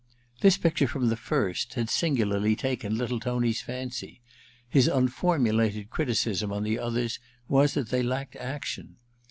This 0.39 0.57
picture, 0.57 0.87
from 0.87 1.09
the 1.09 1.15
first, 1.15 1.75
had 1.75 1.87
singularly 1.87 2.55
taken 2.55 2.97
little 2.97 3.19
Tony's 3.19 3.61
fancy. 3.61 4.19
His 4.67 4.87
unformulated 4.89 5.91
criticism 5.91 6.51
on 6.51 6.63
the 6.63 6.79
others 6.79 7.19
was 7.47 7.75
that 7.75 7.89
they 7.89 8.01
lacked 8.01 8.35
action. 8.37 8.95